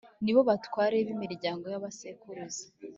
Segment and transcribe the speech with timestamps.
[0.23, 2.63] ni bo batware b’imiryango ya ba sekuruza